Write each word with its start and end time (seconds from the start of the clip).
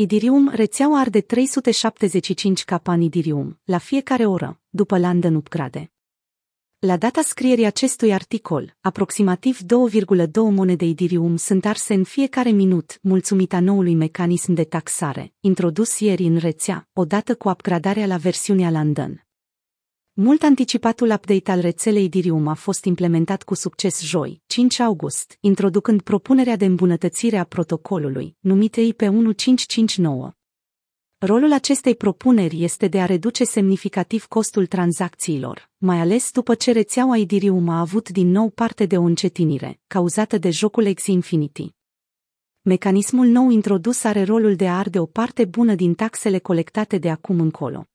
Idirium, 0.00 0.50
rețeaua 0.54 0.98
arde 0.98 1.20
375 1.20 2.64
capani 2.64 3.04
Idirium, 3.04 3.60
la 3.64 3.78
fiecare 3.78 4.26
oră, 4.26 4.60
după 4.68 4.98
London 4.98 5.34
upgrade. 5.34 5.92
La 6.78 6.96
data 6.96 7.22
scrierii 7.22 7.64
acestui 7.64 8.12
articol, 8.12 8.76
aproximativ 8.80 9.58
2,2 9.58 10.28
monede 10.34 10.84
Idirium 10.84 11.36
sunt 11.36 11.64
arse 11.64 11.94
în 11.94 12.04
fiecare 12.04 12.50
minut, 12.50 12.98
mulțumită 13.02 13.58
noului 13.58 13.94
mecanism 13.94 14.52
de 14.52 14.64
taxare, 14.64 15.32
introdus 15.40 16.00
ieri 16.00 16.22
în 16.22 16.36
rețea, 16.36 16.88
odată 16.92 17.34
cu 17.34 17.48
upgradarea 17.48 18.06
la 18.06 18.16
versiunea 18.16 18.70
London. 18.70 19.27
Mult 20.20 20.42
anticipatul 20.42 21.10
update 21.10 21.50
al 21.50 21.60
rețelei 21.60 22.04
Idirium 22.04 22.46
a 22.46 22.54
fost 22.54 22.84
implementat 22.84 23.42
cu 23.42 23.54
succes 23.54 24.02
joi, 24.02 24.42
5 24.46 24.78
august, 24.78 25.36
introducând 25.40 26.02
propunerea 26.02 26.56
de 26.56 26.64
îmbunătățire 26.64 27.36
a 27.36 27.44
protocolului, 27.44 28.36
numit 28.40 28.76
IP1559. 28.76 30.30
Rolul 31.18 31.52
acestei 31.52 31.94
propuneri 31.94 32.62
este 32.62 32.88
de 32.88 33.00
a 33.00 33.04
reduce 33.04 33.44
semnificativ 33.44 34.24
costul 34.24 34.66
tranzacțiilor, 34.66 35.70
mai 35.76 36.00
ales 36.00 36.30
după 36.32 36.54
ce 36.54 36.72
rețeaua 36.72 37.16
Idirium 37.16 37.68
a 37.68 37.80
avut 37.80 38.08
din 38.08 38.30
nou 38.30 38.50
parte 38.50 38.86
de 38.86 38.98
o 38.98 39.02
încetinire, 39.02 39.80
cauzată 39.86 40.38
de 40.38 40.50
jocul 40.50 40.84
Ex 40.84 41.06
Infinity. 41.06 41.74
Mecanismul 42.62 43.26
nou 43.26 43.50
introdus 43.50 44.04
are 44.04 44.22
rolul 44.22 44.56
de 44.56 44.68
a 44.68 44.78
arde 44.78 44.98
o 44.98 45.06
parte 45.06 45.44
bună 45.44 45.74
din 45.74 45.94
taxele 45.94 46.38
colectate 46.38 46.98
de 46.98 47.10
acum 47.10 47.40
încolo. 47.40 47.86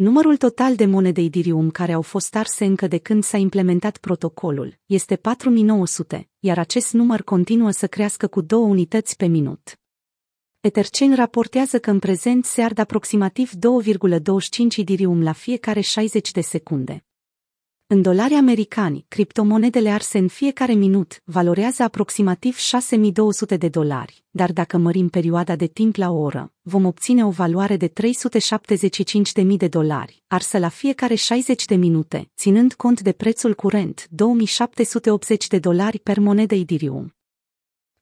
Numărul 0.00 0.36
total 0.36 0.76
de 0.76 0.86
monede 0.86 1.20
Idirium 1.20 1.70
care 1.70 1.92
au 1.92 2.02
fost 2.02 2.36
arse 2.36 2.64
încă 2.64 2.86
de 2.86 2.98
când 2.98 3.24
s-a 3.24 3.36
implementat 3.36 3.96
protocolul 3.96 4.78
este 4.86 5.16
4900, 5.16 6.28
iar 6.38 6.58
acest 6.58 6.92
număr 6.92 7.22
continuă 7.22 7.70
să 7.70 7.86
crească 7.86 8.26
cu 8.26 8.40
două 8.40 8.66
unități 8.66 9.16
pe 9.16 9.26
minut. 9.26 9.80
Etherchain 10.60 11.14
raportează 11.14 11.78
că 11.78 11.90
în 11.90 11.98
prezent 11.98 12.44
se 12.44 12.62
ard 12.62 12.78
aproximativ 12.78 13.50
2,25 13.50 14.76
Idirium 14.76 15.22
la 15.22 15.32
fiecare 15.32 15.80
60 15.80 16.30
de 16.30 16.40
secunde. 16.40 17.04
În 17.92 18.02
dolari 18.02 18.34
americani, 18.34 19.04
criptomonedele 19.08 19.90
arse 19.90 20.18
în 20.18 20.28
fiecare 20.28 20.72
minut 20.72 21.22
valorează 21.24 21.82
aproximativ 21.82 22.56
6200 22.56 23.56
de 23.56 23.68
dolari, 23.68 24.24
dar 24.30 24.52
dacă 24.52 24.76
mărim 24.76 25.08
perioada 25.08 25.56
de 25.56 25.66
timp 25.66 25.96
la 25.96 26.10
o 26.10 26.18
oră, 26.18 26.52
vom 26.62 26.84
obține 26.84 27.24
o 27.24 27.30
valoare 27.30 27.76
de 27.76 27.88
375.000 27.88 29.56
de 29.56 29.68
dolari, 29.68 30.22
arsă 30.26 30.58
la 30.58 30.68
fiecare 30.68 31.14
60 31.14 31.64
de 31.64 31.74
minute, 31.74 32.30
ținând 32.36 32.74
cont 32.74 33.00
de 33.00 33.12
prețul 33.12 33.54
curent, 33.54 34.06
2780 34.10 35.46
de 35.46 35.58
dolari 35.58 35.98
per 35.98 36.18
monedă 36.18 36.54
Idirium. 36.54 37.14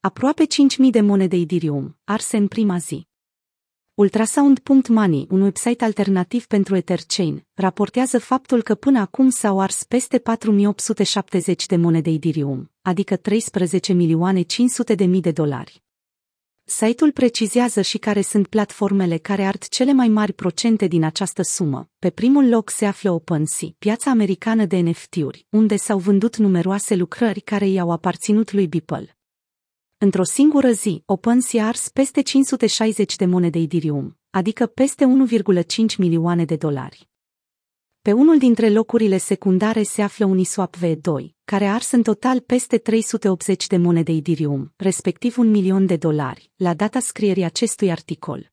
Aproape 0.00 0.44
5.000 0.84 0.90
de 0.90 1.00
monede 1.00 1.36
Idirium, 1.36 1.96
arse 2.04 2.36
în 2.36 2.48
prima 2.48 2.78
zi. 2.78 3.07
Ultrasound.money, 3.98 5.26
un 5.30 5.40
website 5.40 5.84
alternativ 5.84 6.46
pentru 6.46 6.76
Etherchain, 6.76 7.46
raportează 7.54 8.18
faptul 8.18 8.62
că 8.62 8.74
până 8.74 8.98
acum 8.98 9.30
s-au 9.30 9.60
ars 9.60 9.84
peste 9.84 10.18
4870 10.18 11.66
de 11.66 11.76
monede 11.76 12.10
Idirium, 12.10 12.70
adică 12.82 13.16
13 13.16 13.92
milioane 13.92 14.42
500 14.42 14.94
de 14.94 15.04
mii 15.04 15.20
de 15.20 15.30
dolari. 15.30 15.82
Site-ul 16.64 17.12
precizează 17.12 17.80
și 17.80 17.98
care 17.98 18.20
sunt 18.20 18.46
platformele 18.46 19.16
care 19.16 19.44
ard 19.44 19.64
cele 19.64 19.92
mai 19.92 20.08
mari 20.08 20.32
procente 20.32 20.86
din 20.86 21.04
această 21.04 21.42
sumă. 21.42 21.88
Pe 21.98 22.10
primul 22.10 22.48
loc 22.48 22.70
se 22.70 22.86
află 22.86 23.10
OpenSea, 23.10 23.68
piața 23.78 24.10
americană 24.10 24.64
de 24.64 24.76
NFT-uri, 24.76 25.46
unde 25.50 25.76
s-au 25.76 25.98
vândut 25.98 26.36
numeroase 26.36 26.94
lucrări 26.94 27.40
care 27.40 27.68
i-au 27.68 27.90
aparținut 27.90 28.52
lui 28.52 28.66
Beeple. 28.66 29.17
Într-o 30.00 30.24
singură 30.24 30.70
zi, 30.70 31.02
OpenSea 31.06 31.64
a 31.64 31.66
ars 31.66 31.88
peste 31.88 32.20
560 32.20 33.16
de 33.16 33.26
monede 33.26 33.58
Idirium, 33.58 34.18
adică 34.30 34.66
peste 34.66 35.04
1,5 35.04 35.96
milioane 35.98 36.44
de 36.44 36.56
dolari. 36.56 37.08
Pe 38.02 38.12
unul 38.12 38.38
dintre 38.38 38.70
locurile 38.70 39.16
secundare 39.16 39.82
se 39.82 40.02
află 40.02 40.24
Uniswap 40.24 40.76
V2, 40.76 41.34
care 41.44 41.64
a 41.64 41.74
ars 41.74 41.90
în 41.90 42.02
total 42.02 42.40
peste 42.40 42.78
380 42.78 43.66
de 43.66 43.76
monede 43.76 44.12
Idirium, 44.12 44.72
respectiv 44.76 45.38
un 45.38 45.50
milion 45.50 45.86
de 45.86 45.96
dolari, 45.96 46.50
la 46.56 46.74
data 46.74 47.00
scrierii 47.00 47.44
acestui 47.44 47.90
articol. 47.90 48.52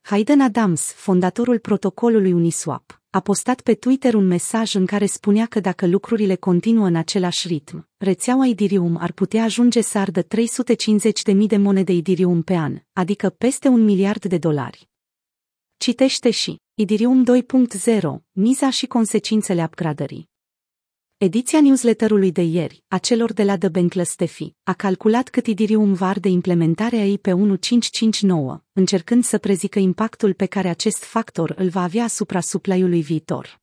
Hayden 0.00 0.40
Adams, 0.40 0.92
fondatorul 0.92 1.58
protocolului 1.58 2.32
Uniswap, 2.32 3.02
a 3.16 3.20
postat 3.20 3.60
pe 3.60 3.74
Twitter 3.74 4.14
un 4.14 4.26
mesaj 4.26 4.74
în 4.74 4.86
care 4.86 5.06
spunea 5.06 5.46
că 5.46 5.60
dacă 5.60 5.86
lucrurile 5.86 6.34
continuă 6.34 6.86
în 6.86 6.96
același 6.96 7.48
ritm, 7.48 7.88
rețeaua 7.96 8.46
Idirium 8.46 8.96
ar 8.96 9.12
putea 9.12 9.44
ajunge 9.44 9.80
să 9.80 9.98
ardă 9.98 10.22
350.000 10.22 11.46
de 11.46 11.56
monede 11.56 11.92
Idirium 11.92 12.42
pe 12.42 12.54
an, 12.54 12.78
adică 12.92 13.30
peste 13.30 13.68
un 13.68 13.84
miliard 13.84 14.24
de 14.24 14.38
dolari. 14.38 14.88
Citește 15.76 16.30
și 16.30 16.60
Idirium 16.74 17.24
2.0, 17.24 18.00
miza 18.32 18.70
și 18.70 18.86
consecințele 18.86 19.62
upgradării. 19.62 20.28
Ediția 21.18 21.60
newsletterului 21.60 22.32
de 22.32 22.42
ieri, 22.42 22.84
a 22.88 22.98
celor 22.98 23.32
de 23.32 23.42
la 23.42 23.58
The 23.58 23.68
Bankless 23.68 24.10
Steffi, 24.10 24.54
a 24.62 24.72
calculat 24.72 25.28
cât 25.28 25.46
Idirium 25.46 25.92
var 25.92 26.18
de 26.18 26.28
implementarea 26.28 27.04
ei 27.04 27.18
pe 27.18 27.32
1559, 27.32 28.62
încercând 28.72 29.24
să 29.24 29.38
prezică 29.38 29.78
impactul 29.78 30.34
pe 30.34 30.46
care 30.46 30.68
acest 30.68 31.04
factor 31.04 31.54
îl 31.56 31.68
va 31.68 31.82
avea 31.82 32.04
asupra 32.04 32.40
supply-ului 32.40 33.02
viitor. 33.02 33.60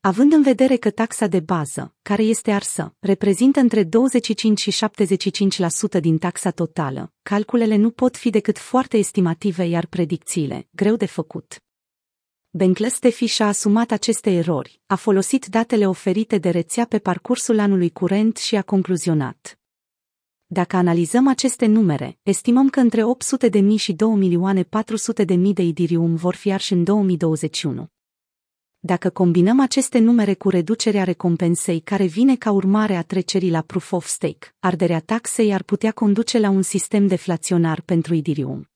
Având 0.00 0.32
în 0.32 0.42
vedere 0.42 0.76
că 0.76 0.90
taxa 0.90 1.26
de 1.26 1.40
bază, 1.40 1.94
care 2.02 2.22
este 2.22 2.50
arsă, 2.50 2.94
reprezintă 2.98 3.60
între 3.60 3.82
25 3.82 4.60
și 4.60 4.84
75% 5.96 6.00
din 6.00 6.18
taxa 6.18 6.50
totală, 6.50 7.12
calculele 7.22 7.76
nu 7.76 7.90
pot 7.90 8.16
fi 8.16 8.30
decât 8.30 8.58
foarte 8.58 8.96
estimative, 8.96 9.64
iar 9.64 9.86
predicțiile, 9.86 10.68
greu 10.70 10.96
de 10.96 11.06
făcut. 11.06 11.63
Benclestefiș 12.56 13.32
și-a 13.32 13.46
asumat 13.46 13.90
aceste 13.90 14.30
erori, 14.30 14.80
a 14.86 14.94
folosit 14.94 15.46
datele 15.46 15.88
oferite 15.88 16.38
de 16.38 16.50
rețea 16.50 16.84
pe 16.84 16.98
parcursul 16.98 17.58
anului 17.58 17.90
curent 17.90 18.36
și 18.36 18.56
a 18.56 18.62
concluzionat. 18.62 19.58
Dacă 20.46 20.76
analizăm 20.76 21.28
aceste 21.28 21.66
numere, 21.66 22.18
estimăm 22.22 22.68
că 22.68 22.80
între 22.80 23.04
800 23.04 23.48
de 23.48 23.58
mii 23.58 23.76
și 23.76 23.92
2 23.92 24.14
milioane 24.14 24.62
400 24.62 25.24
de 25.24 25.34
mii 25.34 25.52
de 25.52 25.62
idirium 25.62 26.14
vor 26.14 26.34
fi 26.34 26.52
arși 26.52 26.72
în 26.72 26.84
2021. 26.84 27.86
Dacă 28.78 29.10
combinăm 29.10 29.60
aceste 29.60 29.98
numere 29.98 30.34
cu 30.34 30.48
reducerea 30.48 31.04
recompensei 31.04 31.80
care 31.80 32.04
vine 32.04 32.36
ca 32.36 32.50
urmare 32.50 32.94
a 32.94 33.02
trecerii 33.02 33.50
la 33.50 33.60
proof 33.60 33.92
of 33.92 34.06
stake, 34.06 34.54
arderea 34.58 35.00
taxei 35.00 35.54
ar 35.54 35.62
putea 35.62 35.92
conduce 35.92 36.38
la 36.38 36.48
un 36.48 36.62
sistem 36.62 37.06
deflaționar 37.06 37.80
pentru 37.80 38.14
idirium. 38.14 38.68